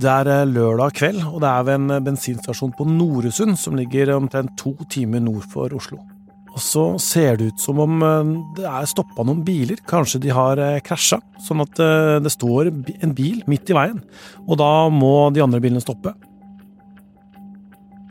Det 0.00 0.08
er 0.08 0.30
eh, 0.30 0.48
lørdag 0.48 0.94
kveld, 0.96 1.20
og 1.28 1.42
det 1.44 1.50
er 1.50 1.68
ved 1.68 1.76
en 1.76 2.06
bensinstasjon 2.06 2.72
på 2.76 2.86
Noresund, 2.88 3.58
som 3.60 3.76
ligger 3.76 4.14
omtrent 4.16 4.54
to 4.60 4.72
timer 4.92 5.20
nord 5.20 5.44
for 5.52 5.72
Oslo. 5.76 6.00
Og 6.52 6.60
så 6.60 6.84
ser 7.00 7.38
det 7.40 7.52
ut 7.52 7.60
som 7.60 7.80
om 7.84 8.02
eh, 8.06 8.32
det 8.56 8.66
er 8.68 8.88
stoppa 8.88 9.26
noen 9.28 9.44
biler. 9.44 9.82
Kanskje 9.88 10.22
de 10.24 10.32
har 10.32 10.60
eh, 10.62 10.80
krasja, 10.84 11.20
sånn 11.44 11.64
at 11.64 11.80
det 12.24 12.32
står 12.32 12.72
en 12.72 13.16
bil 13.16 13.42
midt 13.50 13.72
i 13.72 13.76
veien. 13.76 14.02
Og 14.46 14.60
da 14.60 14.72
må 14.92 15.30
de 15.34 15.44
andre 15.44 15.60
bilene 15.60 15.84
stoppe. 15.84 16.14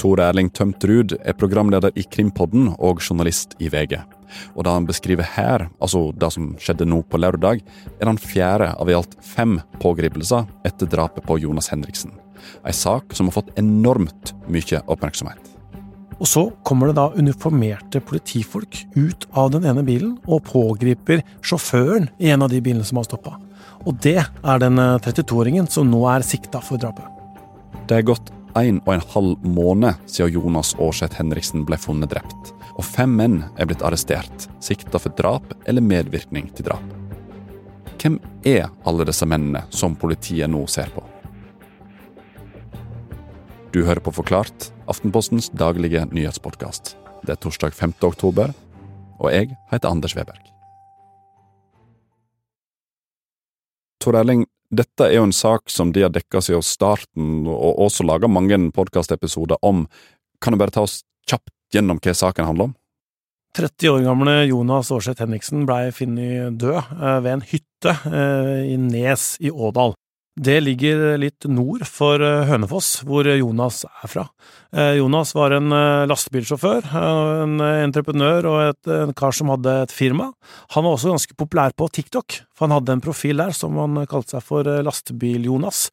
Tor 0.01 0.21
Erling 0.23 0.49
Tømtrud 0.49 1.13
er 1.19 1.37
programleder 1.37 1.93
i 1.93 2.05
Krimpodden 2.09 2.71
og 2.81 3.03
journalist 3.05 3.53
i 3.61 3.69
VG. 3.69 3.99
Og 4.55 4.65
det 4.65 4.73
han 4.73 4.87
beskriver 4.89 5.27
her, 5.35 5.67
altså 5.81 6.09
det 6.17 6.31
som 6.35 6.51
skjedde 6.61 6.87
nå 6.89 7.01
på 7.07 7.21
lørdag, 7.21 7.63
er 7.99 8.09
den 8.09 8.21
fjerde 8.21 8.71
av 8.73 8.89
i 8.89 8.97
alt 8.97 9.15
fem 9.25 9.59
pågripelser 9.81 10.49
etter 10.67 10.89
drapet 10.89 11.25
på 11.27 11.39
Jonas 11.41 11.71
Henriksen. 11.73 12.13
Ei 12.65 12.73
sak 12.73 13.15
som 13.15 13.29
har 13.29 13.37
fått 13.37 13.53
enormt 13.59 14.33
mye 14.51 14.81
oppmerksomhet. 14.89 15.51
Og 16.21 16.29
så 16.29 16.43
kommer 16.67 16.89
det 16.89 16.99
da 16.99 17.07
uniformerte 17.17 18.01
politifolk 18.05 18.83
ut 18.93 19.25
av 19.33 19.49
den 19.55 19.65
ene 19.65 19.81
bilen 19.85 20.19
og 20.29 20.43
pågriper 20.51 21.23
sjåføren 21.41 22.11
i 22.21 22.29
en 22.29 22.45
av 22.45 22.51
de 22.53 22.61
bilene 22.61 22.85
som 22.85 22.99
har 23.01 23.07
stoppa. 23.07 23.39
Og 23.89 23.97
det 24.03 24.19
er 24.21 24.61
den 24.61 24.77
32-åringen 24.77 25.65
eh, 25.65 25.73
som 25.73 25.89
nå 25.89 26.03
er 26.11 26.25
sikta 26.25 26.61
for 26.61 26.77
drapet. 26.81 27.07
Det 27.89 27.97
er 27.97 28.05
gått 28.05 28.29
en 28.59 28.81
og 28.83 28.93
en 28.93 29.05
halv 29.15 29.45
måned 29.47 29.97
siden 30.05 30.35
Jonas 30.35 30.75
Aarseth 30.77 31.17
Henriksen 31.17 31.65
ble 31.65 31.79
funnet 31.81 32.11
drept 32.13 32.51
og 32.81 32.87
fem 32.87 33.11
menn 33.13 33.41
er 33.61 33.67
blitt 33.69 33.83
arrestert, 33.85 34.47
sikta 34.63 34.97
for 34.97 35.13
drap 35.13 35.53
eller 35.69 35.85
medvirkning 35.85 36.47
til 36.57 36.65
drap. 36.71 36.85
Hvem 38.01 38.17
er 38.47 38.71
alle 38.89 39.05
disse 39.05 39.27
mennene 39.29 39.61
som 39.69 39.93
politiet 39.93 40.49
nå 40.49 40.63
ser 40.65 40.89
på? 40.95 41.03
Du 43.71 43.83
hører 43.85 44.01
på 44.03 44.13
Forklart, 44.17 44.71
Aftenpostens 44.89 45.51
daglige 45.53 46.07
nyhetspodkast. 46.09 46.95
Det 47.21 47.35
er 47.35 47.39
torsdag 47.43 47.77
5. 47.77 47.93
oktober, 48.09 48.49
og 49.21 49.29
jeg 49.29 49.53
heter 49.69 49.91
Anders 49.91 50.17
Weberg. 50.17 50.41
Tor 54.01 54.17
Erling, 54.17 54.47
dette 54.73 55.05
er 55.05 55.19
jo 55.19 55.29
en 55.29 55.37
sak 55.37 55.69
som 55.69 55.93
de 55.93 56.01
har 56.07 56.11
dekka 56.11 56.41
siden 56.41 56.65
starten, 56.65 57.45
og 57.45 57.85
også 57.85 58.09
laga 58.09 58.27
mange 58.27 58.57
podkastepisoder 58.73 59.61
om. 59.61 59.85
Kan 60.41 60.57
du 60.57 60.63
bare 60.63 60.73
ta 60.73 60.81
oss 60.89 61.03
kjapt 61.29 61.53
gjennom 61.73 61.99
hva 62.03 62.15
saken 62.17 62.47
handler 62.47 62.71
om? 62.71 62.77
30 63.57 63.89
år 63.91 64.03
gamle 64.05 64.35
Jonas 64.47 64.91
Aarseth 64.95 65.23
Henriksen 65.23 65.65
blei 65.67 65.89
funnet 65.95 66.55
død 66.59 66.77
eh, 66.79 67.17
ved 67.23 67.33
en 67.33 67.43
hytte 67.49 67.97
eh, 68.07 68.69
i 68.71 68.77
Nes 68.79 69.35
i 69.43 69.51
Ådal. 69.51 69.95
Det 70.41 70.55
ligger 70.63 71.17
litt 71.19 71.43
nord 71.51 71.83
for 71.83 72.23
eh, 72.23 72.45
Hønefoss, 72.47 73.01
hvor 73.03 73.27
Jonas 73.27 73.83
er 73.89 74.11
fra. 74.11 74.25
Jonas 74.95 75.33
var 75.35 75.51
en 75.51 75.67
lastebilsjåfør, 76.07 76.85
en 77.43 77.59
entreprenør 77.59 78.47
og 78.47 78.59
et, 78.69 78.91
en 79.03 79.11
kar 79.11 79.35
som 79.35 79.51
hadde 79.51 79.73
et 79.83 79.91
firma. 79.91 80.29
Han 80.77 80.87
var 80.87 80.95
også 80.95 81.11
ganske 81.11 81.35
populær 81.35 81.75
på 81.75 81.89
TikTok, 81.91 82.39
for 82.55 82.69
han 82.69 82.77
hadde 82.77 82.95
en 82.95 83.03
profil 83.03 83.43
der 83.43 83.51
som 83.57 83.75
han 83.83 84.05
kalte 84.07 84.37
seg 84.37 84.47
for 84.47 84.71
Lastebil-Jonas. 84.87 85.89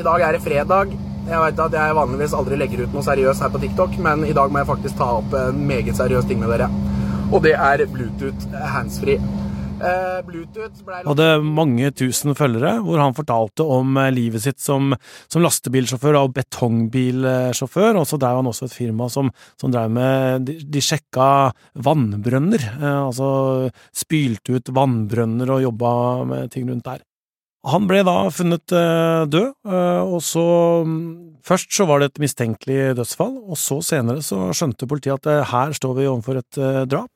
I 0.00 0.08
dag 0.08 0.30
er 0.30 0.38
det 0.38 0.46
fredag. 0.48 0.96
Jeg 1.30 1.38
vet 1.44 1.60
at 1.62 1.74
jeg 1.76 1.94
vanligvis 1.94 2.32
aldri 2.34 2.56
legger 2.58 2.80
ut 2.82 2.94
noe 2.96 3.06
seriøst 3.06 3.44
her 3.44 3.52
på 3.54 3.60
TikTok, 3.62 3.92
men 4.02 4.24
i 4.26 4.34
dag 4.34 4.50
må 4.50 4.64
jeg 4.64 4.70
faktisk 4.72 4.98
ta 4.98 5.12
opp 5.20 5.36
en 5.38 5.60
meget 5.68 5.94
seriøs 5.94 6.26
ting 6.26 6.40
med 6.42 6.50
dere. 6.50 6.66
Og 7.30 7.44
det 7.44 7.52
er 7.54 7.84
Bluetooth 7.86 8.56
handsfree. 8.72 9.20
Uh, 9.80 10.18
Bluetooth 10.26 10.82
ble... 10.84 10.98
Hadde 11.06 11.28
mange 11.46 11.92
tusen 11.96 12.34
følgere, 12.36 12.72
hvor 12.84 12.98
han 13.00 13.14
fortalte 13.16 13.64
om 13.64 13.94
eh, 14.02 14.10
livet 14.12 14.42
sitt 14.44 14.58
som, 14.60 14.90
som 15.30 15.44
lastebilsjåfør 15.44 16.18
og 16.20 16.34
betongbilsjåfør. 16.36 18.00
Og 18.02 18.08
så 18.10 18.18
drev 18.20 18.40
han 18.42 18.50
også 18.50 18.66
et 18.66 18.74
firma 18.74 19.06
som, 19.12 19.30
som 19.60 19.72
drev 19.72 19.94
med 19.94 20.48
De, 20.50 20.58
de 20.66 20.82
sjekka 20.84 21.28
vannbrønner. 21.86 22.66
eh, 22.74 22.98
altså 23.06 23.30
spylte 24.02 24.58
ut 24.58 24.74
vannbrønner 24.74 25.54
og 25.54 25.64
jobba 25.68 25.94
med 26.34 26.52
ting 26.52 26.68
rundt 26.68 26.90
der. 26.90 27.06
Han 27.68 27.84
ble 27.84 28.00
da 28.06 28.14
funnet 28.32 28.72
eh, 28.72 29.22
død, 29.28 29.50
eh, 29.68 30.02
og 30.04 30.22
så 30.24 30.44
mm, 30.86 31.02
Først 31.44 31.72
så 31.72 31.86
var 31.88 32.02
det 32.02 32.10
et 32.10 32.20
mistenkelig 32.20 32.92
dødsfall, 32.98 33.32
og 33.48 33.56
så 33.58 33.78
senere 33.82 34.20
så 34.22 34.50
skjønte 34.54 34.86
politiet 34.86 35.16
at 35.16 35.28
eh, 35.32 35.48
her 35.48 35.72
står 35.76 35.94
vi 35.96 36.04
overfor 36.08 36.40
et 36.40 36.58
drap. 36.88 37.08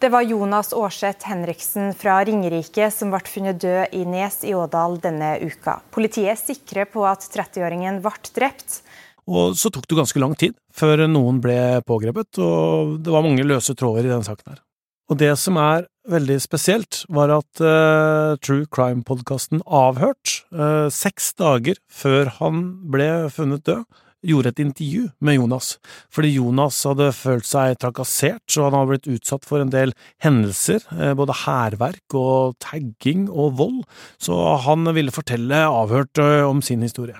Det 0.00 0.08
var 0.08 0.24
Jonas 0.24 0.70
Aarseth 0.72 1.28
Henriksen 1.28 1.90
fra 1.98 2.20
Ringerike 2.24 2.86
som 2.94 3.10
ble 3.12 3.20
funnet 3.28 3.58
død 3.60 3.98
i 3.98 4.04
Nes 4.08 4.38
i 4.48 4.54
Ådal 4.56 4.96
denne 5.02 5.34
uka. 5.42 5.76
Politiet 5.92 6.32
er 6.32 6.40
sikre 6.40 6.86
på 6.88 7.04
at 7.10 7.26
30-åringen 7.34 8.00
ble 8.00 8.14
drept. 8.38 8.80
Og 9.28 9.58
så 9.60 9.68
tok 9.74 9.84
det 9.90 9.98
ganske 9.98 10.22
lang 10.22 10.38
tid 10.40 10.56
før 10.72 11.04
noen 11.10 11.42
ble 11.44 11.58
pågrepet, 11.84 12.40
og 12.40 12.96
det 13.04 13.12
var 13.12 13.26
mange 13.26 13.44
løse 13.44 13.76
tråder 13.76 14.06
i 14.06 14.14
denne 14.14 14.24
saken 14.24 14.54
her. 14.54 14.62
Og 15.10 15.18
det 15.18 15.32
som 15.42 15.58
er 15.58 15.88
veldig 16.10 16.36
spesielt, 16.42 17.02
var 17.10 17.32
at 17.34 17.62
uh, 17.62 18.36
True 18.42 18.68
Crime-podkasten 18.70 19.64
Avhørt, 19.66 20.44
uh, 20.54 20.86
seks 20.86 21.32
dager 21.38 21.80
før 21.90 22.30
han 22.38 22.62
ble 22.94 23.10
funnet 23.34 23.66
død, 23.66 23.82
gjorde 24.30 24.50
et 24.52 24.60
intervju 24.60 25.06
med 25.24 25.38
Jonas, 25.38 25.70
fordi 26.12 26.34
Jonas 26.34 26.76
hadde 26.84 27.08
følt 27.16 27.48
seg 27.48 27.78
trakassert, 27.80 28.42
så 28.52 28.66
han 28.66 28.76
hadde 28.76 28.90
blitt 28.92 29.08
utsatt 29.16 29.48
for 29.48 29.64
en 29.64 29.72
del 29.72 29.94
hendelser, 30.22 30.84
uh, 30.94 31.10
både 31.18 31.40
hærverk 31.42 32.18
og 32.20 32.54
tagging 32.62 33.26
og 33.30 33.56
vold, 33.58 33.80
så 34.22 34.38
han 34.68 34.86
ville 34.94 35.14
fortelle 35.14 35.64
Avhørt 35.66 36.22
om 36.46 36.62
sin 36.62 36.86
historie. 36.86 37.18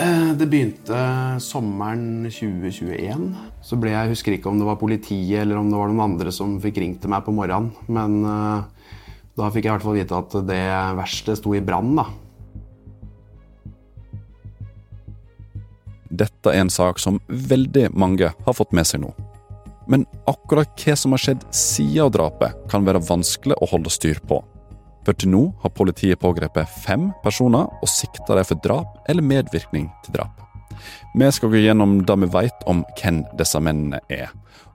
Eh, 0.00 0.32
det 0.34 0.46
begynte 0.50 0.96
sommeren 1.38 2.26
2021. 2.26 3.28
Så 3.62 3.78
ble 3.78 3.92
jeg 3.92 4.10
husker 4.10 4.34
ikke 4.34 4.50
om 4.50 4.58
det 4.58 4.66
var 4.66 4.80
politiet 4.80 5.44
eller 5.44 5.60
om 5.60 5.68
det 5.70 5.78
var 5.78 5.90
noen 5.92 6.06
andre 6.08 6.32
som 6.34 6.56
fikk 6.62 6.80
ringt 6.82 6.98
til 7.04 7.12
meg 7.12 7.22
på 7.26 7.34
morgenen. 7.34 7.70
Men 7.86 8.16
uh, 8.26 8.66
da 9.38 9.50
fikk 9.54 9.68
jeg 9.68 9.70
i 9.70 9.74
hvert 9.76 9.86
fall 9.86 9.98
vite 9.98 10.18
at 10.18 10.34
det 10.48 10.62
verste 10.98 11.36
sto 11.38 11.54
i 11.54 11.62
brann, 11.62 11.94
da. 12.00 12.08
Dette 16.14 16.50
er 16.50 16.62
en 16.62 16.70
sak 16.70 16.98
som 17.02 17.20
veldig 17.28 17.88
mange 17.94 18.32
har 18.34 18.58
fått 18.58 18.74
med 18.74 18.86
seg 18.86 19.02
nå. 19.02 19.12
Men 19.90 20.06
akkurat 20.30 20.74
hva 20.80 20.94
som 20.98 21.14
har 21.14 21.22
skjedd 21.22 21.46
siden 21.54 22.10
drapet, 22.14 22.54
kan 22.70 22.86
være 22.86 23.02
vanskelig 23.04 23.58
å 23.62 23.70
holde 23.70 23.92
styr 23.94 24.18
på. 24.26 24.42
For 25.04 25.16
til 25.16 25.32
nå 25.34 25.42
har 25.62 25.74
politiet 25.76 26.20
pågrepet 26.22 26.70
fem 26.84 27.10
personer 27.24 27.68
og 27.68 27.90
sikta 27.90 28.38
dem 28.38 28.48
for 28.48 28.60
drap 28.64 29.10
eller 29.10 29.26
medvirkning 29.26 29.90
til 30.04 30.16
drap. 30.16 30.40
Vi 31.14 31.28
skal 31.32 31.52
gå 31.52 31.60
gjennom 31.62 32.00
det 32.06 32.16
vi 32.24 32.30
vet 32.34 32.64
om 32.70 32.82
hvem 32.98 33.22
disse 33.38 33.60
mennene 33.62 34.00
er. 34.12 34.32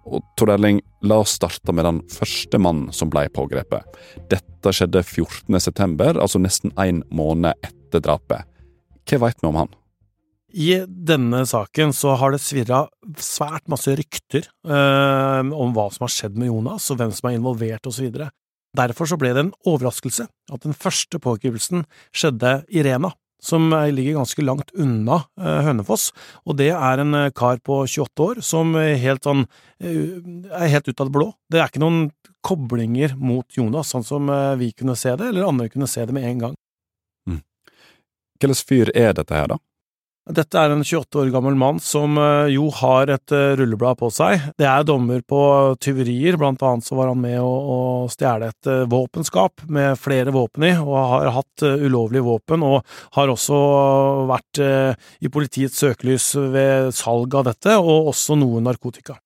Og 0.09 0.23
Tor 0.40 0.53
Erling, 0.53 0.79
la 1.06 1.19
oss 1.22 1.35
starte 1.38 1.73
med 1.75 1.85
den 1.85 2.00
første 2.13 2.57
mannen 2.62 2.94
som 2.95 3.12
ble 3.12 3.28
pågrepet. 3.34 3.84
Dette 4.31 4.73
skjedde 4.73 5.03
14.9, 5.03 6.16
altså 6.16 6.41
nesten 6.41 6.73
en 6.79 7.03
måned 7.13 7.53
etter 7.66 8.01
drapet. 8.06 8.47
Hva 9.09 9.22
vet 9.25 9.44
vi 9.44 9.50
om 9.50 9.59
han? 9.59 9.75
I 10.50 10.69
denne 10.88 11.44
saken 11.46 11.91
så 11.94 12.16
har 12.17 12.34
det 12.34 12.41
svirra 12.41 12.88
svært 13.22 13.67
masse 13.69 13.94
rykter 14.00 14.47
eh, 14.66 15.41
om 15.46 15.75
hva 15.75 15.90
som 15.94 16.07
har 16.07 16.13
skjedd 16.13 16.40
med 16.41 16.50
Jonas, 16.50 16.90
og 16.90 16.97
hvem 16.97 17.13
som 17.13 17.29
er 17.29 17.38
involvert 17.38 17.90
osv. 17.90 18.09
Derfor 18.78 19.09
så 19.09 19.18
ble 19.18 19.34
det 19.34 19.46
en 19.46 19.56
overraskelse 19.68 20.28
at 20.30 20.66
den 20.66 20.78
første 20.78 21.19
pågripelsen 21.22 21.85
skjedde 22.16 22.59
i 22.69 22.84
Rena, 22.85 23.12
som 23.41 23.72
ligger 23.72 24.19
ganske 24.19 24.44
langt 24.44 24.74
unna 24.75 25.22
eh, 25.40 25.62
Hønefoss, 25.66 26.09
og 26.46 26.57
det 26.59 26.74
er 26.75 27.02
en 27.02 27.16
eh, 27.16 27.31
kar 27.35 27.62
på 27.63 27.81
28 27.88 28.25
år 28.25 28.41
som 28.46 28.75
helt 28.75 29.25
sånn, 29.25 29.46
eh, 29.79 30.19
er 30.52 30.74
helt 30.75 30.90
ut 30.91 31.00
av 31.00 31.08
det 31.08 31.16
blå. 31.16 31.29
Det 31.50 31.62
er 31.62 31.72
ikke 31.72 31.84
noen 31.85 32.09
koblinger 32.46 33.16
mot 33.19 33.47
Jonas, 33.56 33.94
sånn 33.94 34.06
som 34.08 34.29
vi 34.59 34.69
kunne 34.72 34.96
se 35.00 35.12
det, 35.19 35.31
eller 35.31 35.47
andre 35.47 35.68
kunne 35.72 35.90
se 35.91 36.06
det 36.08 36.16
med 36.16 36.28
en 36.28 36.44
gang. 36.46 36.53
Mm. 37.28 37.41
Hva 38.40 38.56
fyr 38.56 38.91
er 38.96 39.16
dette 39.17 39.35
her, 39.35 39.49
da? 39.52 39.58
Dette 40.29 40.61
er 40.61 40.70
en 40.70 40.84
28 40.85 41.17
år 41.23 41.29
gammel 41.34 41.55
mann 41.58 41.79
som 41.81 42.17
eh, 42.22 42.52
jo 42.53 42.67
har 42.78 43.09
et 43.09 43.34
eh, 43.34 43.55
rulleblad 43.58 43.97
på 43.97 44.11
seg. 44.14 44.43
Det 44.61 44.67
er 44.70 44.85
dommer 44.85 45.23
på 45.26 45.40
tyverier, 45.81 46.37
blant 46.37 46.61
annet 46.61 46.85
så 46.85 46.99
var 46.99 47.09
han 47.09 47.22
med 47.23 47.40
å, 47.41 47.49
å 47.49 47.79
stjele 48.14 48.52
et 48.52 48.70
eh, 48.70 48.84
våpenskap 48.91 49.66
med 49.73 49.97
flere 49.97 50.34
våpen 50.35 50.67
i, 50.70 50.72
og 50.78 50.93
har 51.16 51.31
hatt 51.40 51.66
ulovlige 51.66 52.28
våpen, 52.28 52.61
og 52.61 52.85
har 53.17 53.34
også 53.34 53.58
vært 54.29 54.61
i 54.61 55.31
politiets 55.34 55.81
søkelys 55.81 56.32
ved 56.53 56.93
salg 56.96 57.34
av 57.34 57.49
dette, 57.49 57.79
og 57.82 58.14
også 58.14 58.37
noe 58.37 58.61
narkotika. 58.61 59.17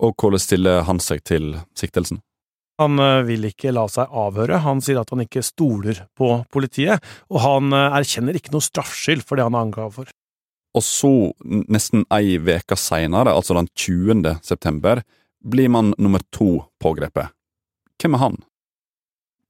Og 0.00 0.16
hvordan 0.16 0.40
stiller 0.40 0.84
han 0.88 1.00
seg 1.04 1.24
til 1.26 1.52
siktelsen? 1.76 2.22
Han 2.80 3.00
vil 3.28 3.48
ikke 3.48 3.72
la 3.76 3.86
seg 3.92 4.08
avhøre, 4.08 4.60
han 4.64 4.82
sier 4.84 5.00
at 5.00 5.12
han 5.12 5.24
ikke 5.24 5.44
stoler 5.44 6.06
på 6.16 6.38
politiet, 6.52 7.04
og 7.32 7.42
han 7.44 7.76
erkjenner 7.76 8.36
ikke 8.36 8.56
noe 8.56 8.64
straffskyld 8.64 9.24
for 9.24 9.36
det 9.36 9.48
han 9.48 9.56
er 9.56 9.68
anklaget 9.68 10.00
for. 10.00 10.16
Og 10.76 10.84
så, 10.84 11.12
nesten 11.72 12.04
ei 12.12 12.36
veke 12.42 12.76
seinere, 12.76 13.32
altså 13.32 13.56
den 13.56 13.70
20. 13.72 14.36
september, 14.44 15.00
blir 15.40 15.70
man 15.72 15.94
nummer 15.96 16.20
to 16.34 16.66
pågrepet. 16.82 17.32
Hvem 18.02 18.16
er 18.18 18.22
han? 18.26 18.36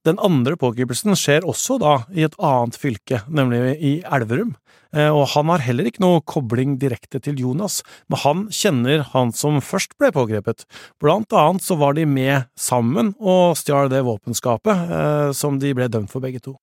Den 0.07 0.21
andre 0.23 0.55
pågripelsen 0.55 1.17
skjer 1.19 1.47
også 1.49 1.81
da 1.83 1.97
i 2.15 2.23
et 2.23 2.37
annet 2.39 2.77
fylke, 2.79 3.25
nemlig 3.27 3.75
i 3.83 3.93
Elverum. 4.07 4.55
Eh, 4.95 5.11
og 5.11 5.33
han 5.33 5.51
har 5.51 5.65
heller 5.67 5.89
ikke 5.89 6.05
noe 6.05 6.23
kobling 6.23 6.77
direkte 6.79 7.19
til 7.23 7.41
Jonas, 7.43 7.81
men 8.07 8.23
han 8.23 8.45
kjenner 8.55 9.03
han 9.11 9.33
som 9.35 9.59
først 9.59 9.97
ble 9.99 10.13
pågrepet. 10.15 10.63
Blant 11.03 11.35
annet 11.35 11.67
så 11.67 11.75
var 11.81 11.97
de 11.99 12.07
med 12.07 12.47
sammen 12.55 13.17
og 13.19 13.59
stjal 13.59 13.91
det 13.91 14.05
våpenskapet 14.07 14.95
eh, 15.01 15.33
som 15.35 15.59
de 15.59 15.75
ble 15.75 15.91
dømt 15.91 16.13
for 16.13 16.23
begge 16.23 16.45
to. 16.45 16.55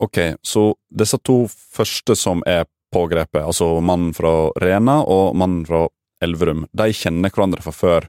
Ok, 0.00 0.36
så 0.44 0.70
disse 0.92 1.20
to 1.24 1.42
første 1.48 2.16
som 2.16 2.40
er 2.48 2.64
pågrepet, 2.94 3.42
altså 3.42 3.76
mannen 3.84 4.12
fra 4.16 4.50
Rena 4.62 5.00
og 5.02 5.36
mannen 5.38 5.64
fra 5.68 5.86
Elverum, 6.24 6.64
de 6.72 6.92
kjenner 6.96 7.32
hverandre 7.32 7.64
fra 7.64 7.74
før. 7.74 8.06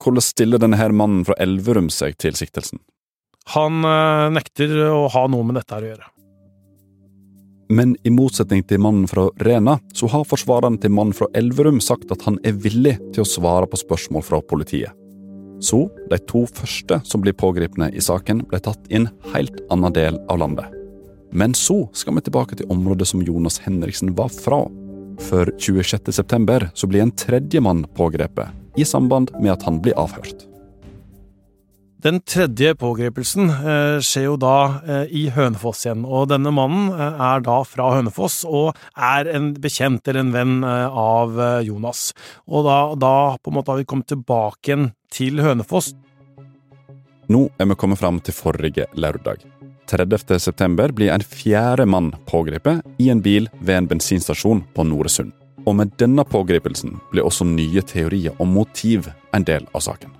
Hvordan 0.00 0.24
stiller 0.24 0.60
denne 0.60 0.78
her 0.80 0.92
mannen 0.96 1.24
fra 1.28 1.36
Elverum 1.40 1.90
seg 1.92 2.16
til 2.20 2.36
siktelsen? 2.36 2.80
Han 3.54 3.84
eh, 3.86 4.30
nekter 4.36 4.74
å 4.92 5.06
ha 5.12 5.26
noe 5.32 5.46
med 5.46 5.58
dette 5.58 5.76
å 5.76 5.84
gjøre. 5.84 6.08
Men 7.70 7.94
i 8.02 8.10
motsetning 8.10 8.64
til 8.66 8.80
mannen 8.82 9.06
fra 9.10 9.28
Rena, 9.46 9.76
så 9.94 10.08
har 10.10 10.26
forsvareren 10.26 10.80
til 10.82 10.90
mannen 10.94 11.14
fra 11.14 11.28
Elverum 11.38 11.78
sagt 11.84 12.10
at 12.10 12.24
han 12.26 12.40
er 12.46 12.58
villig 12.58 12.96
til 13.14 13.22
å 13.22 13.28
svare 13.28 13.68
på 13.70 13.78
spørsmål 13.78 14.26
fra 14.26 14.42
politiet. 14.42 14.90
Så 15.62 15.84
de 16.10 16.18
to 16.26 16.46
første 16.48 16.98
som 17.06 17.22
blir 17.22 17.36
pågrepne 17.36 17.92
i 17.94 18.02
saken, 18.02 18.42
ble 18.48 18.62
tatt 18.64 18.90
i 18.90 18.98
en 19.02 19.10
helt 19.34 19.60
annen 19.70 19.94
del 19.94 20.18
av 20.32 20.40
landet. 20.42 20.79
Men 21.32 21.54
så 21.54 21.88
skal 21.92 22.16
vi 22.18 22.26
tilbake 22.26 22.58
til 22.58 22.70
området 22.70 23.08
som 23.08 23.22
Jonas 23.22 23.60
Henriksen 23.64 24.14
var 24.18 24.32
fra. 24.34 24.64
For 25.20 25.50
26. 25.58 26.12
september 26.12 26.70
så 26.74 26.88
blir 26.90 27.04
en 27.04 27.14
tredje 27.14 27.60
mann 27.60 27.84
pågrepet, 27.94 28.48
i 28.76 28.84
samband 28.84 29.30
med 29.40 29.52
at 29.52 29.66
han 29.68 29.82
blir 29.82 29.98
avhørt. 30.00 30.46
Den 32.00 32.22
tredje 32.24 32.72
pågripelsen 32.80 33.50
eh, 33.50 33.98
skjer 34.00 34.24
jo 34.24 34.36
da 34.40 34.54
eh, 34.80 35.10
i 35.12 35.26
Hønefoss 35.34 35.84
igjen, 35.84 36.06
og 36.08 36.30
denne 36.30 36.48
mannen 36.56 36.88
eh, 36.94 37.20
er 37.26 37.44
da 37.44 37.58
fra 37.68 37.90
Hønefoss 37.98 38.38
og 38.48 38.70
er 38.96 39.28
en 39.28 39.50
bekjent 39.60 40.08
eller 40.08 40.24
en 40.24 40.32
venn 40.32 40.64
av 40.64 41.36
Jonas. 41.66 42.14
Og 42.48 42.64
da, 42.64 42.78
da 42.96 43.14
på 43.36 43.52
en 43.52 43.58
måte 43.58 43.74
har 43.74 43.82
vi 43.82 43.88
kommet 43.92 44.08
tilbake 44.08 44.72
igjen 44.72 44.90
til 45.12 45.44
Hønefoss. 45.44 45.92
Nå 47.30 47.50
er 47.60 47.68
vi 47.68 47.76
kommet 47.78 48.00
fram 48.00 48.22
til 48.24 48.34
forrige 48.34 48.88
lørdag. 48.96 49.44
30. 49.90 50.38
september 50.38 50.92
blir 50.94 51.10
en 51.10 51.24
fjerde 51.24 51.86
mann 51.86 52.12
pågrepet 52.30 52.84
i 53.02 53.10
en 53.10 53.22
bil 53.22 53.48
ved 53.60 53.76
en 53.76 53.90
bensinstasjon 53.90 54.62
på 54.74 54.86
Noresund. 54.86 55.34
Og 55.66 55.76
med 55.76 55.92
denne 56.00 56.24
pågripelsen 56.24 56.96
blir 57.10 57.26
også 57.26 57.44
nye 57.48 57.82
teorier 57.82 58.38
om 58.40 58.54
motiv 58.54 59.10
en 59.36 59.44
del 59.44 59.66
av 59.74 59.84
saken. 59.84 60.14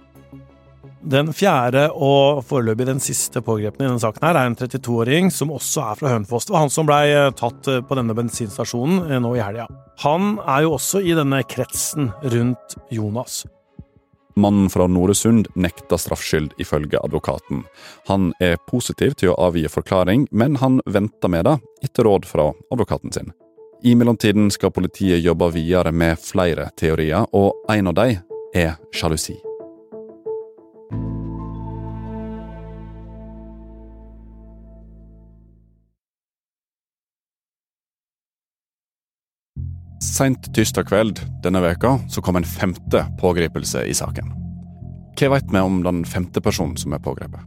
Den 1.01 1.31
fjerde 1.33 1.87
og 1.97 2.43
foreløpig 2.45 2.85
den 2.91 2.99
siste 3.01 3.41
pågrepne 3.41 3.87
i 3.87 3.89
denne 3.89 4.03
saken 4.03 4.27
her 4.27 4.37
er 4.37 4.51
en 4.51 4.57
32-åring 4.59 5.31
som 5.33 5.53
også 5.55 5.87
er 5.87 6.01
fra 6.03 6.11
Hønefoss. 6.13 6.49
Det 6.49 6.53
var 6.53 6.67
han 6.67 6.75
som 6.75 6.89
blei 6.91 7.07
eh, 7.15 7.31
tatt 7.33 7.71
eh, 7.73 7.81
på 7.81 7.97
denne 7.97 8.17
bensinstasjonen 8.19 9.07
eh, 9.07 9.23
nå 9.23 9.33
i 9.39 9.41
helga. 9.41 9.65
Han 10.05 10.35
er 10.45 10.67
jo 10.67 10.75
også 10.77 11.01
i 11.01 11.17
denne 11.17 11.41
kretsen 11.49 12.11
rundt 12.21 12.77
Jonas. 12.93 13.47
Mannen 14.37 14.71
fra 14.71 14.87
Noresund 14.87 15.49
nekta 15.55 15.99
straffskyld, 15.99 16.55
ifølge 16.59 17.00
advokaten. 17.05 17.65
Han 18.09 18.32
er 18.41 18.56
positiv 18.71 19.17
til 19.21 19.32
å 19.32 19.38
avgi 19.49 19.67
forklaring, 19.69 20.29
men 20.31 20.56
han 20.62 20.81
venter 20.87 21.32
med 21.32 21.47
det, 21.49 21.59
etter 21.85 22.09
råd 22.09 22.29
fra 22.29 22.50
advokaten 22.71 23.12
sin. 23.12 23.32
I 23.82 23.94
mellomtiden 23.97 24.50
skal 24.53 24.75
politiet 24.77 25.25
jobbe 25.25 25.50
videre 25.55 25.93
med 25.93 26.21
flere 26.21 26.69
teorier, 26.77 27.27
og 27.32 27.71
en 27.73 27.93
av 27.93 27.97
dem 27.97 28.19
er 28.55 28.77
sjalusi. 28.93 29.38
Seint 40.21 40.51
tirsdag 40.53 40.85
kveld 40.91 41.21
denne 41.41 41.63
veka 41.65 41.95
så 42.13 42.21
kom 42.21 42.37
en 42.37 42.45
femte 42.45 43.01
pågripelse 43.23 43.87
i 43.89 43.95
saken. 43.97 44.27
Hva 45.17 45.31
vet 45.33 45.47
vi 45.49 45.63
om 45.65 45.79
den 45.81 46.03
femte 46.05 46.43
personen 46.45 46.77
som 46.77 46.93
er 46.93 47.01
pågrepet? 47.01 47.41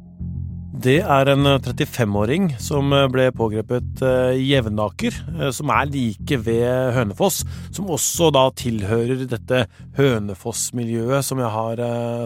Det 0.73 0.95
er 1.05 1.29
en 1.29 1.45
35-åring 1.61 2.47
eh, 2.55 2.61
som 2.61 2.87
eh, 2.97 3.05
ble 3.13 3.27
pågrepet 3.37 4.01
eh, 4.01 4.39
i 4.41 4.47
Jevnaker, 4.49 5.13
som 5.53 5.69
er 5.69 5.91
like 5.93 6.39
ved 6.47 6.95
Hønefoss. 6.95 7.43
Som 7.75 7.91
også 7.93 8.31
da 8.33 8.47
tilhører 8.57 9.21
dette 9.29 9.67
Hønefoss-miljøet 9.99 11.27
som 11.27 11.41
jeg 11.43 11.51
har 11.53 11.81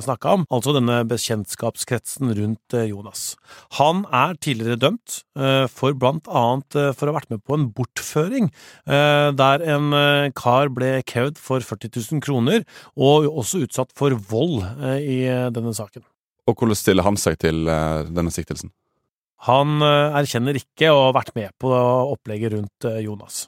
snakka 0.05 0.37
om. 0.37 0.47
Altså 0.53 0.71
denne 0.77 1.01
bekjentskapskretsen 1.09 2.31
rundt 2.39 2.77
Jonas. 2.87 3.35
Han 3.81 4.05
er 4.15 4.39
tidligere 4.39 4.79
dømt 4.79 5.21
for 5.73 5.95
blant 5.99 6.27
annet 6.31 6.79
for 6.95 7.07
å 7.07 7.11
ha 7.11 7.19
vært 7.19 7.31
med 7.33 7.43
på 7.43 7.57
en 7.57 7.69
bortføring, 7.75 8.51
der 8.87 9.65
en 9.75 9.91
kar 10.37 10.71
ble 10.73 10.97
kaud 11.07 11.39
for 11.41 11.63
40 11.63 11.95
000 11.99 12.23
kroner, 12.23 12.67
og 12.95 13.27
også 13.27 13.65
utsatt 13.67 13.95
for 13.97 14.15
vold 14.31 14.61
i 14.99 15.25
denne 15.55 15.75
saken. 15.75 16.07
Og 16.47 16.55
hvordan 16.55 16.79
stiller 16.79 17.03
han 17.07 17.19
seg 17.19 17.37
til 17.43 17.67
uh, 17.67 18.07
denne 18.07 18.31
siktelsen? 18.33 18.71
Han 19.47 19.83
uh, 19.83 20.15
erkjenner 20.17 20.57
ikke 20.57 20.89
å 20.93 21.07
ha 21.09 21.13
vært 21.19 21.35
med 21.37 21.53
på 21.59 21.71
opplegget 21.75 22.55
rundt 22.55 22.87
uh, 22.87 22.97
Jonas. 23.03 23.45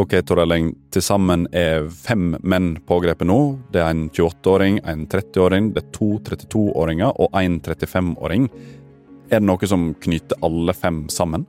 Ok, 0.00 0.14
Tor 0.24 0.40
Erling. 0.40 0.70
Til 0.88 1.02
sammen 1.04 1.42
er 1.52 1.84
fem 1.92 2.30
menn 2.40 2.70
pågrepet 2.88 3.28
nå. 3.28 3.40
Det 3.72 3.82
er 3.82 3.90
en 3.92 4.06
28-åring, 4.08 4.78
en 4.88 5.02
30-åring, 5.12 5.74
det 5.74 5.82
er 5.82 5.90
to 5.92 6.14
32-åringer 6.24 7.20
og 7.20 7.36
en 7.36 7.58
35-åring. 7.60 8.46
Er 9.28 9.42
det 9.42 9.48
noe 9.48 9.68
som 9.68 9.90
knytter 10.00 10.40
alle 10.46 10.72
fem 10.76 11.02
sammen? 11.12 11.44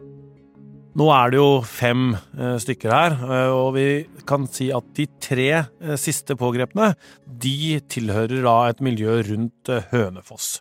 Nå 0.91 1.05
er 1.15 1.31
det 1.31 1.38
jo 1.39 1.61
fem 1.63 2.09
eh, 2.11 2.57
stykker 2.59 2.91
her, 2.91 3.13
eh, 3.23 3.51
og 3.55 3.77
vi 3.77 3.85
kan 4.27 4.43
si 4.51 4.67
at 4.75 4.89
de 4.97 5.05
tre 5.23 5.47
eh, 5.55 5.93
siste 5.95 6.35
pågrepne 6.35 6.89
de 7.23 7.79
tilhører 7.88 8.43
da 8.43 8.55
et 8.67 8.83
miljø 8.83 9.21
rundt 9.29 9.71
Hønefoss. 9.93 10.57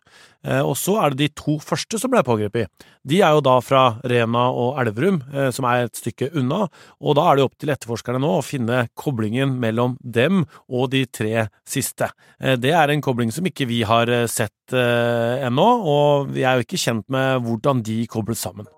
Og 0.65 0.73
så 0.81 0.95
er 0.97 1.13
det 1.13 1.19
de 1.19 1.35
to 1.37 1.59
første 1.61 1.99
som 2.01 2.09
ble 2.15 2.23
pågrepet. 2.25 2.71
De 3.05 3.19
er 3.21 3.35
jo 3.37 3.43
da 3.45 3.59
fra 3.61 3.83
Rena 4.09 4.47
og 4.57 4.79
Elverum, 4.81 5.19
som 5.53 5.67
er 5.69 5.85
et 5.85 6.01
stykke 6.01 6.31
unna, 6.33 6.63
og 6.97 7.19
da 7.19 7.27
er 7.29 7.37
det 7.37 7.45
opp 7.45 7.59
til 7.61 7.75
etterforskerne 7.75 8.23
nå 8.25 8.33
å 8.39 8.47
finne 8.47 8.87
koblingen 8.97 9.53
mellom 9.61 9.99
dem 10.01 10.47
og 10.65 10.95
de 10.97 11.05
tre 11.13 11.45
siste. 11.69 12.09
Det 12.41 12.73
er 12.73 12.89
en 12.89 13.05
kobling 13.05 13.37
som 13.37 13.53
ikke 13.53 13.69
vi 13.69 13.83
har 13.85 14.09
sett 14.33 14.73
ennå, 14.73 15.71
og 15.85 16.33
vi 16.33 16.49
er 16.49 16.57
jo 16.57 16.71
ikke 16.71 16.85
kjent 16.89 17.11
med 17.13 17.45
hvordan 17.45 17.85
de 17.85 18.07
kobles 18.09 18.49
sammen. 18.49 18.73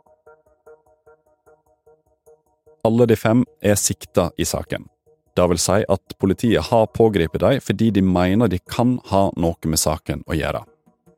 Alle 2.82 3.06
de 3.06 3.14
fem 3.14 3.44
er 3.62 3.76
sikta 3.78 4.32
i 4.36 4.44
saken. 4.48 4.88
Det 5.36 5.44
vil 5.48 5.60
si 5.62 5.78
at 5.94 6.14
politiet 6.20 6.66
har 6.66 6.88
pågrepet 6.90 7.40
dem 7.40 7.62
fordi 7.62 7.92
de 7.94 8.02
mener 8.02 8.50
de 8.50 8.58
kan 8.58 8.96
ha 9.12 9.28
noe 9.38 9.70
med 9.70 9.80
saken 9.80 10.24
å 10.26 10.36
gjøre. 10.36 10.64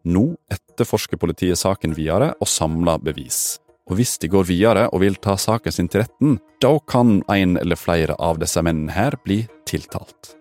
Nå 0.05 0.27
etterforsker 0.53 1.17
politiet 1.17 1.57
saken 1.59 1.97
videre 1.97 2.35
og 2.37 2.51
samler 2.53 3.01
bevis. 3.01 3.59
Og 3.89 3.97
hvis 3.97 4.19
de 4.21 4.29
går 4.33 4.45
videre 4.49 4.87
og 4.93 5.01
vil 5.01 5.17
ta 5.17 5.39
saken 5.41 5.73
sin 5.73 5.89
til 5.89 6.05
retten, 6.05 6.39
da 6.61 6.77
kan 6.89 7.23
en 7.33 7.57
eller 7.61 7.81
flere 7.81 8.17
av 8.21 8.41
disse 8.45 8.61
mennene 8.61 8.93
her 8.93 9.17
bli 9.25 9.43
tiltalt. 9.69 10.37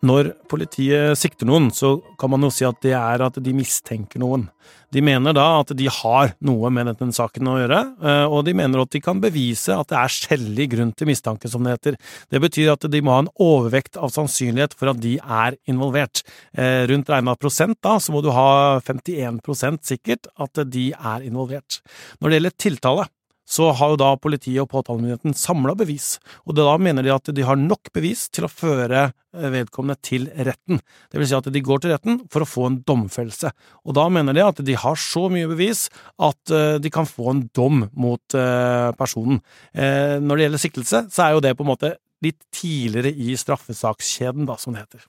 Når 0.00 0.30
politiet 0.48 1.18
sikter 1.20 1.48
noen, 1.48 1.68
så 1.76 1.98
kan 2.20 2.30
man 2.32 2.46
jo 2.46 2.48
si 2.54 2.64
at 2.64 2.78
det 2.80 2.94
er 2.96 3.20
at 3.26 3.36
de 3.44 3.52
mistenker 3.52 4.22
noen. 4.22 4.46
De 4.90 5.02
mener 5.04 5.34
da 5.36 5.44
at 5.60 5.74
de 5.76 5.90
har 5.92 6.32
noe 6.46 6.70
med 6.72 6.88
denne 6.88 7.14
saken 7.14 7.50
å 7.52 7.58
gjøre, 7.60 7.80
eh, 8.00 8.24
og 8.24 8.46
de 8.48 8.54
mener 8.56 8.80
at 8.80 8.94
de 8.94 9.02
kan 9.04 9.20
bevise 9.22 9.76
at 9.76 9.92
det 9.92 9.98
er 10.00 10.14
skjellig 10.14 10.66
grunn 10.72 10.94
til 10.96 11.10
mistanke, 11.10 11.50
som 11.52 11.66
det 11.66 11.76
heter. 11.76 12.00
Det 12.32 12.40
betyr 12.42 12.72
at 12.72 12.88
de 12.90 13.02
må 13.04 13.12
ha 13.14 13.20
en 13.26 13.30
overvekt 13.44 14.00
av 14.00 14.14
sannsynlighet 14.14 14.74
for 14.78 14.94
at 14.94 15.04
de 15.04 15.18
er 15.20 15.60
involvert. 15.70 16.24
Eh, 16.56 16.88
rundt 16.90 17.12
regna 17.12 17.36
prosent 17.36 17.78
da, 17.84 17.98
så 18.00 18.16
må 18.16 18.24
du 18.24 18.32
ha 18.34 18.80
51% 18.80 19.84
sikkert 19.92 20.32
at 20.40 20.64
de 20.72 20.90
er 20.96 21.28
involvert. 21.28 21.82
Når 22.18 22.26
det 22.30 22.40
gjelder 22.40 22.60
tiltale, 22.66 23.10
så 23.50 23.70
har 23.76 23.92
jo 23.92 23.98
da 24.00 24.12
politiet 24.20 24.62
og 24.62 24.70
påtalemyndigheten 24.70 25.34
samla 25.36 25.74
bevis, 25.78 26.18
og 26.46 26.56
da 26.58 26.76
mener 26.78 27.06
de 27.06 27.12
at 27.14 27.32
de 27.34 27.46
har 27.46 27.58
nok 27.58 27.90
bevis 27.96 28.28
til 28.30 28.46
å 28.46 28.52
føre 28.52 29.08
eh, 29.08 29.48
vedkommende 29.54 29.98
til 30.06 30.28
retten. 30.38 30.80
Det 31.10 31.18
vil 31.20 31.28
si 31.30 31.38
at 31.38 31.50
de 31.50 31.64
går 31.66 31.82
til 31.82 31.94
retten 31.94 32.20
for 32.30 32.44
å 32.44 32.48
få 32.48 32.68
en 32.68 32.80
domfellelse, 32.86 33.50
og 33.84 33.96
da 33.98 34.06
mener 34.12 34.36
de 34.36 34.46
at 34.46 34.62
de 34.66 34.78
har 34.78 35.00
så 35.00 35.26
mye 35.32 35.50
bevis 35.50 35.88
at 36.22 36.54
eh, 36.54 36.78
de 36.82 36.94
kan 36.94 37.08
få 37.08 37.32
en 37.34 37.46
dom 37.56 37.88
mot 37.90 38.38
eh, 38.38 38.90
personen. 38.98 39.40
Når 39.74 40.36
det 40.36 40.44
gjelder 40.44 40.62
siktelse, 40.62 41.00
så 41.12 41.24
er 41.24 41.34
jo 41.34 41.42
det 41.44 41.52
på 41.56 41.64
en 41.64 41.70
måte 41.70 41.94
litt 42.24 42.38
tidligere 42.54 43.12
i 43.12 43.34
straffesakskjeden, 43.38 44.46
da, 44.48 44.56
som 44.60 44.76
det 44.76 44.84
heter. 44.84 45.06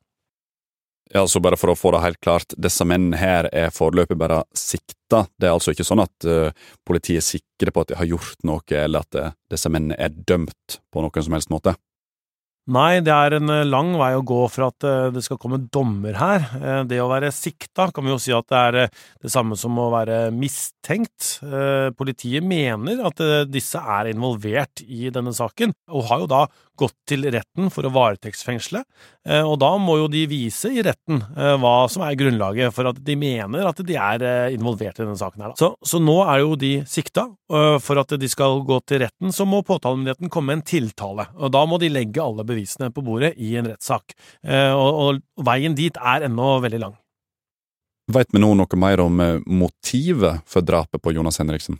Ja, 1.13 1.27
så 1.27 1.41
bare 1.43 1.59
for 1.59 1.73
å 1.73 1.75
få 1.75 1.91
det 1.91 2.05
helt 2.05 2.21
klart, 2.23 2.53
disse 2.55 2.85
mennene 2.87 3.19
her 3.19 3.49
er 3.51 3.73
foreløpig 3.75 4.15
bare 4.19 4.45
sikta. 4.55 5.25
Det 5.35 5.49
er 5.49 5.57
altså 5.57 5.73
ikke 5.73 5.83
sånn 5.83 6.05
at 6.05 6.27
uh, 6.27 6.67
politiet 6.87 7.19
er 7.19 7.27
sikre 7.27 7.73
på 7.75 7.83
at 7.83 7.91
de 7.91 7.99
har 7.99 8.07
gjort 8.07 8.45
noe, 8.47 8.63
eller 8.71 9.03
at 9.03 9.19
uh, 9.19 9.33
disse 9.51 9.71
mennene 9.71 9.97
er 9.99 10.13
dømt 10.15 10.79
på 10.87 11.03
noen 11.03 11.25
som 11.25 11.35
helst 11.35 11.51
måte? 11.51 11.75
Nei, 12.71 13.01
det 13.03 13.11
er 13.11 13.33
en 13.35 13.49
eh, 13.49 13.65
lang 13.65 13.89
vei 13.97 14.11
å 14.13 14.21
gå 14.23 14.37
for 14.53 14.67
at 14.69 14.85
uh, 14.87 15.09
det 15.11 15.25
skal 15.25 15.39
komme 15.41 15.59
dommer 15.73 16.15
her. 16.15 16.45
Det 16.87 17.01
å 17.03 17.09
være 17.11 17.33
sikta 17.35 17.89
kan 17.91 18.05
vi 18.05 18.13
jo 18.13 18.19
si 18.21 18.31
at 18.37 18.47
det 18.47 18.61
er 18.69 18.77
det 18.93 19.31
samme 19.33 19.57
som 19.59 19.75
å 19.81 19.89
være 19.91 20.23
mistenkt. 20.31 21.41
Politiet 21.97 22.45
mener 22.45 23.01
at 23.09 23.19
disse 23.51 23.81
er 23.81 24.13
involvert 24.13 24.85
i 24.85 25.09
denne 25.11 25.35
saken, 25.35 25.75
og 25.91 26.07
har 26.07 26.23
jo 26.23 26.31
da 26.37 26.45
gått 26.81 26.97
til 27.09 27.29
retten 27.33 27.69
for 27.73 27.87
å 27.87 27.93
varetektsfengsle, 27.95 28.83
og 29.45 29.55
da 29.61 29.69
må 29.77 29.99
jo 29.99 30.07
de 30.09 30.23
vise 30.29 30.71
i 30.73 30.81
retten 30.85 31.19
hva 31.61 31.75
som 31.91 32.01
er 32.05 32.17
grunnlaget 32.17 32.73
for 32.73 32.89
at 32.89 32.97
de 33.05 33.15
mener 33.19 33.67
at 33.69 33.81
de 33.85 33.97
er 34.01 34.23
involvert 34.55 34.97
i 34.97 35.03
denne 35.03 35.19
saken. 35.19 35.51
Så, 35.59 35.73
så 35.85 36.01
nå 36.01 36.17
er 36.25 36.41
jo 36.41 36.55
de 36.59 36.71
sikta. 36.89 37.27
For 37.51 37.99
at 37.99 38.13
de 38.15 38.29
skal 38.31 38.61
gå 38.65 38.77
til 38.87 39.01
retten, 39.03 39.33
så 39.35 39.45
må 39.45 39.61
påtalemyndigheten 39.67 40.31
komme 40.31 40.51
med 40.51 40.61
en 40.61 40.65
tiltale, 40.67 41.27
og 41.37 41.51
da 41.53 41.65
må 41.67 41.77
de 41.81 41.91
legge 41.91 42.23
alle 42.23 42.45
bevisene 42.47 42.91
på 42.93 43.03
bordet 43.05 43.33
i 43.37 43.53
en 43.59 43.69
rettssak. 43.71 44.15
Eh, 44.43 44.71
og, 44.71 45.21
og 45.37 45.45
veien 45.47 45.75
dit 45.77 45.95
er 45.97 46.27
ennå 46.27 46.57
veldig 46.63 46.81
lang. 46.81 46.97
Veit 48.11 48.31
vi 48.33 48.41
nå 48.41 48.53
noe 48.57 48.79
mer 48.79 49.03
om 49.03 49.21
eh, 49.23 49.39
motivet 49.47 50.43
for 50.49 50.65
drapet 50.65 51.01
på 51.03 51.13
Jonas 51.15 51.39
Henriksen? 51.41 51.79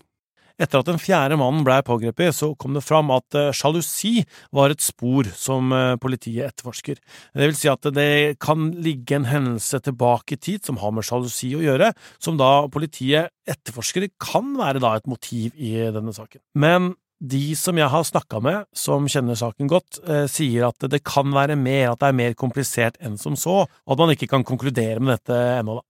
Etter 0.62 0.84
at 0.84 0.90
den 0.92 1.02
fjerde 1.02 1.40
mannen 1.42 1.66
blei 1.66 1.80
pågrepet, 1.86 2.36
så 2.38 2.52
kom 2.60 2.76
det 2.78 2.86
fram 2.86 3.10
at 3.16 3.38
eh, 3.38 3.52
sjalusi 3.56 4.22
var 4.54 4.74
et 4.74 4.84
spor 4.84 5.30
som 5.36 5.74
politiet 6.02 6.52
etterforsker. 6.52 7.00
Det 7.34 7.48
vil 7.50 7.58
si 7.58 7.70
at 7.72 7.86
det 7.96 8.38
kan 8.44 8.70
ligge 8.84 9.18
en 9.18 9.30
hendelse 9.30 9.82
tilbake 9.84 10.38
i 10.38 10.42
tid 10.42 10.66
som 10.68 10.80
har 10.82 10.94
med 10.94 11.08
sjalusi 11.08 11.54
å 11.58 11.64
gjøre, 11.64 11.92
som 12.22 12.38
da 12.40 12.68
politiet 12.72 13.34
etterforsker 13.50 14.12
kan 14.22 14.54
være 14.60 14.82
da 14.84 14.96
et 14.98 15.10
motiv 15.10 15.56
i 15.58 15.76
denne 15.94 16.14
saken. 16.16 16.44
Men 16.54 16.94
de 17.22 17.54
som 17.56 17.78
jeg 17.78 17.90
har 17.94 18.04
snakka 18.08 18.42
med, 18.42 18.66
som 18.74 19.06
kjenner 19.10 19.38
saken 19.38 19.70
godt, 19.70 20.02
eh, 20.08 20.26
sier 20.26 20.66
at 20.72 20.90
det 20.90 21.04
kan 21.06 21.30
være 21.30 21.56
mer, 21.56 21.92
at 21.92 22.02
det 22.02 22.10
er 22.10 22.18
mer 22.18 22.34
komplisert 22.34 22.98
enn 23.00 23.18
som 23.18 23.38
så, 23.38 23.62
og 23.70 23.94
at 23.94 24.02
man 24.02 24.14
ikke 24.16 24.30
kan 24.32 24.44
konkludere 24.44 25.00
med 25.00 25.20
dette 25.20 25.38
ennå, 25.62 25.78
da. 25.78 25.86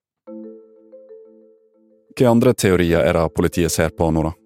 Hvilke 2.12 2.28
andre 2.28 2.51
teorier 2.54 3.06
er 3.08 3.16
det 3.16 3.34
politiet 3.34 3.72
ser 3.72 3.96
på 3.96 4.10
nå, 4.12 4.25
da? 4.28 4.40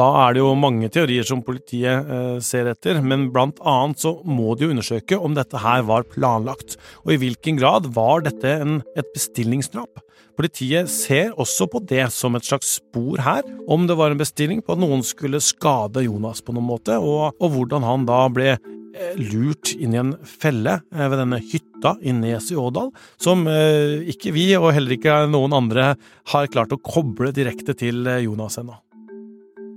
Da 0.00 0.06
er 0.22 0.32
det 0.32 0.40
jo 0.40 0.52
mange 0.56 0.88
teorier 0.92 1.26
som 1.28 1.42
politiet 1.44 2.06
eh, 2.08 2.36
ser 2.44 2.70
etter, 2.70 3.02
men 3.04 3.26
blant 3.34 3.58
annet 3.68 4.00
så 4.00 4.14
må 4.24 4.54
de 4.56 4.64
jo 4.64 4.72
undersøke 4.72 5.18
om 5.20 5.34
dette 5.36 5.60
her 5.60 5.82
var 5.90 6.06
planlagt, 6.08 6.78
og 7.04 7.12
i 7.12 7.18
hvilken 7.20 7.58
grad 7.60 7.90
var 7.92 8.24
dette 8.24 8.54
en, 8.62 8.80
et 8.96 9.10
bestillingsdrap. 9.12 10.00
Politiet 10.40 10.88
ser 10.88 11.34
også 11.36 11.68
på 11.68 11.82
det 11.90 12.06
som 12.16 12.38
et 12.38 12.48
slags 12.48 12.78
spor 12.78 13.20
her, 13.20 13.44
om 13.68 13.84
det 13.90 13.98
var 14.00 14.14
en 14.14 14.22
bestilling 14.22 14.64
på 14.64 14.72
at 14.72 14.80
noen 14.80 15.04
skulle 15.04 15.42
skade 15.44 16.06
Jonas 16.06 16.40
på 16.40 16.56
noen 16.56 16.70
måte, 16.70 16.96
og, 16.96 17.36
og 17.36 17.56
hvordan 17.58 17.84
han 17.84 18.08
da 18.08 18.24
ble 18.32 18.54
eh, 18.54 19.16
lurt 19.20 19.74
inn 19.76 19.98
i 19.98 20.00
en 20.00 20.16
felle 20.24 20.80
eh, 20.94 21.08
ved 21.10 21.20
denne 21.26 21.44
hytta 21.44 21.98
i 22.00 22.14
Nes 22.16 22.48
i 22.54 22.60
Ådal, 22.60 22.88
som 23.20 23.44
ikke 23.44 24.32
vi, 24.32 24.48
og 24.56 24.72
heller 24.76 24.96
ikke 24.96 25.26
noen 25.28 25.60
andre, 25.60 25.92
har 26.32 26.54
klart 26.54 26.72
å 26.72 26.80
koble 26.80 27.34
direkte 27.36 27.76
til 27.76 28.08
Jonas 28.24 28.62
ennå. 28.62 28.80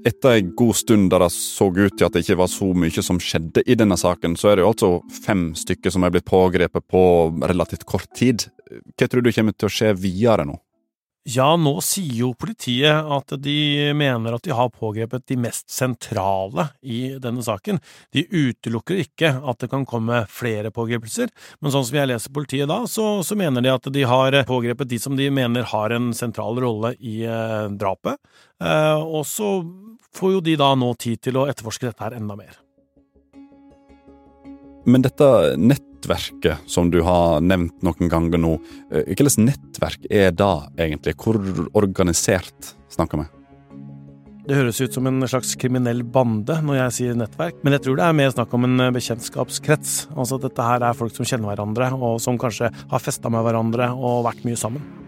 Etter 0.04 0.36
en 0.36 0.52
god 0.56 0.76
stund 0.76 1.10
der 1.14 1.24
det 1.24 1.30
så 1.32 1.70
ut 1.72 1.96
til 1.96 2.06
at 2.08 2.16
det 2.16 2.26
ikke 2.26 2.40
var 2.42 2.52
så 2.52 2.68
mye 2.76 3.04
som 3.06 3.22
skjedde 3.24 3.64
i 3.64 3.78
denne 3.80 3.96
saken, 4.00 4.36
så 4.36 4.52
er 4.52 4.60
det 4.60 4.66
jo 4.66 4.74
altså 4.74 4.90
fem 5.24 5.46
stykker 5.56 5.94
som 5.96 6.04
er 6.04 6.12
blitt 6.12 6.28
pågrepet 6.28 6.84
på 6.92 7.04
relativt 7.48 7.88
kort 7.88 8.12
tid. 8.18 8.50
Hva 9.00 9.08
tror 9.08 9.24
du 9.24 9.32
kommer 9.32 9.56
til 9.56 9.70
å 9.70 9.74
skje 9.74 9.94
videre 9.96 10.48
nå? 10.50 10.60
Ja, 11.24 11.54
nå 11.56 11.78
sier 11.80 12.18
jo 12.18 12.30
politiet 12.36 13.08
at 13.16 13.32
de 13.40 13.94
mener 13.96 14.36
at 14.36 14.44
de 14.44 14.52
har 14.52 14.68
pågrepet 14.76 15.24
de 15.32 15.38
mest 15.40 15.70
sentrale 15.72 16.66
i 16.84 17.14
denne 17.24 17.40
saken. 17.46 17.80
De 18.12 18.26
utelukker 18.28 19.00
ikke 19.06 19.30
at 19.40 19.64
det 19.64 19.70
kan 19.72 19.86
komme 19.88 20.26
flere 20.28 20.74
pågripelser, 20.76 21.32
men 21.64 21.72
sånn 21.72 21.88
som 21.88 21.96
jeg 21.96 22.10
leser 22.12 22.36
politiet 22.36 22.68
da, 22.68 22.82
så, 22.92 23.24
så 23.24 23.40
mener 23.40 23.64
de 23.64 23.72
at 23.72 23.88
de 23.96 24.04
har 24.04 24.36
pågrepet 24.50 24.92
de 24.92 25.00
som 25.00 25.16
de 25.16 25.30
mener 25.32 25.64
har 25.72 25.96
en 25.96 26.12
sentral 26.18 26.60
rolle 26.60 26.92
i 27.00 27.22
eh, 27.24 27.72
drapet. 27.72 28.20
Eh, 28.60 29.00
og 29.00 29.24
så 29.24 29.54
får 30.18 30.38
jo 30.38 30.44
de 30.46 30.58
da 30.60 30.74
nå 30.78 30.94
tid 31.00 31.22
til 31.26 31.40
å 31.40 31.48
etterforske 31.50 31.90
dette 31.90 32.06
her 32.06 32.18
enda 32.18 32.38
mer. 32.40 32.60
Men 34.86 35.04
dette 35.06 35.28
nettverket 35.60 36.66
som 36.68 36.90
du 36.92 37.00
har 37.08 37.40
nevnt 37.44 37.86
noen 37.86 38.10
ganger 38.12 38.42
nå, 38.42 38.58
eh, 38.92 39.06
hvilket 39.08 39.40
nettverk 39.40 40.10
er 40.12 40.34
det 40.36 40.56
egentlig? 40.76 41.16
Hvor 41.16 41.40
organisert 41.80 42.76
snakker 42.92 43.24
vi? 43.24 43.30
Det 44.44 44.58
høres 44.58 44.82
ut 44.84 44.92
som 44.92 45.08
en 45.08 45.24
slags 45.24 45.54
kriminell 45.56 46.02
bande 46.04 46.58
når 46.68 46.76
jeg 46.76 46.96
sier 46.98 47.16
nettverk, 47.16 47.62
men 47.64 47.78
jeg 47.78 47.86
tror 47.86 47.96
det 47.96 48.04
er 48.10 48.18
mer 48.18 48.34
snakk 48.34 48.58
om 48.58 48.68
en 48.68 48.84
eh, 48.84 48.92
bekjentskapskrets. 48.92 49.94
Altså 50.18 50.36
at 50.36 50.50
dette 50.50 50.68
her 50.68 50.84
er 50.84 51.00
folk 51.00 51.16
som 51.16 51.30
kjenner 51.30 51.54
hverandre, 51.54 51.94
og 51.96 52.20
som 52.20 52.36
kanskje 52.42 52.68
har 52.74 53.04
festa 53.04 53.32
med 53.32 53.46
hverandre 53.48 53.94
og 53.96 54.26
vært 54.28 54.44
mye 54.44 54.60
sammen. 54.60 55.03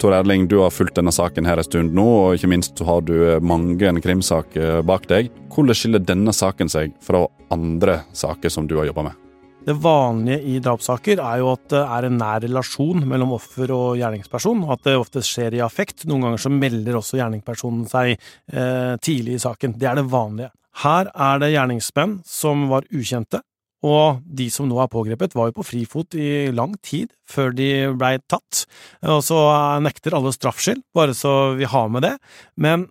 Tor 0.00 0.14
Erling, 0.16 0.46
du 0.48 0.58
har 0.62 0.72
fulgt 0.72 0.96
denne 0.96 1.12
saken 1.12 1.44
her 1.44 1.60
en 1.60 1.66
stund 1.66 1.92
nå, 1.96 2.04
og 2.04 2.36
ikke 2.38 2.48
minst 2.48 2.78
har 2.88 3.02
du 3.04 3.14
mange 3.44 3.76
mange 3.76 4.00
krimsaker 4.00 4.80
bak 4.86 5.04
deg. 5.10 5.28
Hvordan 5.52 5.76
skiller 5.76 6.00
denne 6.00 6.32
saken 6.32 6.70
seg 6.72 6.94
fra 7.04 7.26
andre 7.52 8.00
saker 8.16 8.52
som 8.52 8.68
du 8.70 8.78
har 8.78 8.88
jobba 8.88 9.10
med? 9.10 9.18
Det 9.60 9.74
vanlige 9.76 10.40
i 10.48 10.54
drapssaker 10.64 11.20
er 11.20 11.42
jo 11.42 11.50
at 11.52 11.66
det 11.68 11.82
er 11.82 12.06
en 12.08 12.16
nær 12.16 12.40
relasjon 12.46 13.04
mellom 13.04 13.34
offer 13.36 13.68
og 13.76 13.98
gjerningsperson, 14.00 14.62
og 14.64 14.72
at 14.78 14.86
det 14.88 14.96
ofte 14.96 15.20
skjer 15.26 15.58
i 15.58 15.60
affekt. 15.60 16.06
Noen 16.08 16.24
ganger 16.24 16.40
så 16.40 16.52
melder 16.54 16.96
også 16.96 17.20
gjerningspersonen 17.20 17.84
seg 17.90 18.14
eh, 18.14 18.96
tidlig 19.04 19.36
i 19.36 19.44
saken. 19.44 19.76
Det 19.76 19.90
er 19.90 20.00
det 20.00 20.08
vanlige. 20.08 20.48
Her 20.80 21.10
er 21.12 21.42
det 21.42 21.52
gjerningsmenn 21.52 22.20
som 22.24 22.70
var 22.72 22.88
ukjente, 22.88 23.42
og 23.86 24.20
de 24.24 24.48
som 24.52 24.68
nå 24.68 24.80
er 24.82 24.90
pågrepet, 24.92 25.36
var 25.36 25.48
jo 25.48 25.56
på 25.60 25.66
frifot 25.70 26.16
i 26.18 26.50
lang 26.52 26.74
tid 26.84 27.12
før 27.30 27.54
de 27.56 27.70
blei 27.96 28.16
tatt, 28.28 28.66
og 29.06 29.22
så 29.24 29.38
nekter 29.84 30.16
alle 30.16 30.34
straffskyld, 30.34 30.82
bare 30.96 31.16
så 31.16 31.54
vi 31.58 31.68
har 31.70 31.88
med 31.92 32.04
det. 32.04 32.16
Men 32.60 32.88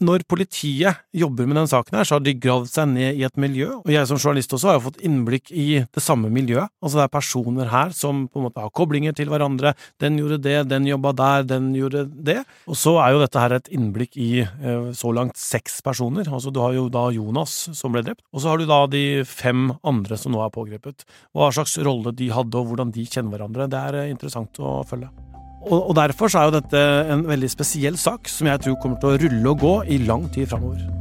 når 0.00 0.24
politiet 0.30 1.02
jobber 1.12 1.48
med 1.48 1.58
den 1.60 1.68
saken 1.70 1.98
her, 1.98 2.08
så 2.08 2.16
har 2.16 2.24
de 2.24 2.34
gravd 2.40 2.70
seg 2.72 2.88
ned 2.94 3.18
i 3.20 3.24
et 3.26 3.40
miljø, 3.40 3.68
og 3.82 3.90
jeg 3.92 4.08
som 4.08 4.20
journalist 4.20 4.54
også 4.56 4.70
har 4.70 4.78
jo 4.78 4.86
fått 4.88 5.02
innblikk 5.06 5.52
i 5.52 5.68
det 5.84 6.02
samme 6.02 6.30
miljøet. 6.32 6.72
Altså 6.80 7.00
det 7.00 7.04
er 7.04 7.12
personer 7.12 7.70
her 7.72 7.94
som 7.96 8.24
på 8.28 8.40
en 8.40 8.48
måte 8.48 8.64
har 8.64 8.72
koblinger 8.76 9.16
til 9.16 9.30
hverandre. 9.32 9.74
Den 10.02 10.18
gjorde 10.20 10.40
det, 10.46 10.56
den 10.70 10.88
jobba 10.88 11.12
der, 11.16 11.46
den 11.52 11.70
gjorde 11.76 12.06
det. 12.10 12.40
Og 12.70 12.78
så 12.80 12.96
er 13.02 13.14
jo 13.14 13.22
dette 13.24 13.44
her 13.44 13.56
et 13.56 13.70
innblikk 13.76 14.16
i 14.20 14.30
eh, 14.42 14.90
så 14.96 15.14
langt 15.16 15.40
seks 15.40 15.80
personer. 15.86 16.28
Altså 16.28 16.52
du 16.54 16.62
har 16.64 16.76
jo 16.76 16.88
da 16.92 17.08
Jonas 17.14 17.56
som 17.76 17.94
ble 17.94 18.04
drept, 18.06 18.24
og 18.32 18.42
så 18.42 18.52
har 18.52 18.60
du 18.60 18.68
da 18.70 18.82
de 18.90 19.04
fem 19.28 19.68
andre 19.86 20.20
som 20.20 20.34
nå 20.34 20.42
er 20.44 20.54
pågrepet. 20.54 21.04
Hva 21.36 21.52
slags 21.54 21.76
rolle 21.84 22.14
de 22.16 22.32
hadde, 22.32 22.56
og 22.56 22.72
hvordan 22.72 22.94
de 22.94 23.06
kjenner 23.06 23.36
hverandre. 23.36 23.68
Det 23.70 23.82
er 23.90 24.00
eh, 24.04 24.14
interessant 24.14 24.62
å 24.64 24.80
følge. 24.88 25.12
Og, 25.60 25.90
og 25.90 25.96
derfor 25.96 26.32
er 26.36 26.48
jo 26.48 26.56
dette 26.56 26.86
en 27.12 27.26
veldig 27.28 27.50
spesiell 27.52 27.98
sak, 28.00 28.28
som 28.28 28.48
jeg 28.48 28.64
tror 28.64 28.80
kommer 28.80 29.00
til 29.00 29.12
å 29.12 29.20
rulle 29.26 29.52
og 29.52 29.60
gå 29.66 29.76
i 29.92 30.00
lang 30.06 30.26
tid 30.32 30.48
framover. 30.52 30.99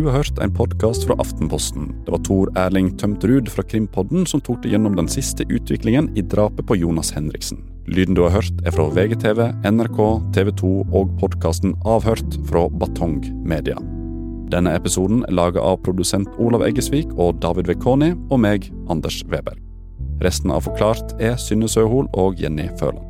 Du 0.00 0.06
har 0.06 0.14
hørt 0.16 0.38
en 0.40 0.52
podkast 0.56 1.02
fra 1.04 1.12
Aftenposten. 1.20 1.90
Det 2.06 2.12
var 2.14 2.22
Tor 2.24 2.48
Erling 2.56 2.86
Tømtrud 2.98 3.50
fra 3.52 3.60
Krimpodden 3.68 4.22
som 4.24 4.40
tok 4.40 4.62
deg 4.62 4.72
gjennom 4.72 4.94
den 4.96 5.10
siste 5.12 5.44
utviklingen 5.52 6.08
i 6.16 6.22
drapet 6.24 6.64
på 6.70 6.78
Jonas 6.80 7.10
Henriksen. 7.12 7.60
Lyden 7.84 8.16
du 8.16 8.22
har 8.24 8.32
hørt 8.32 8.62
er 8.64 8.72
fra 8.72 8.86
VGTV, 8.96 9.42
NRK, 9.68 10.00
TV 10.32 10.54
2 10.62 10.70
og 10.86 11.12
podkasten 11.20 11.76
Avhørt 11.84 12.38
fra 12.48 12.64
Batong 12.80 13.20
Media. 13.44 13.76
Denne 14.48 14.72
episoden 14.72 15.20
er 15.28 15.36
laga 15.36 15.60
av 15.60 15.82
produsent 15.84 16.32
Olav 16.40 16.64
Eggesvik 16.70 17.12
og 17.20 17.36
David 17.44 17.68
Vekoni 17.68 18.14
og 18.30 18.40
meg, 18.40 18.72
Anders 18.88 19.20
Weber. 19.28 19.60
Resten 20.24 20.56
av 20.56 20.64
Forklart 20.64 21.12
er 21.20 21.36
Synne 21.36 21.68
Søhol 21.68 22.08
og 22.16 22.40
Jenny 22.40 22.70
Føland. 22.80 23.09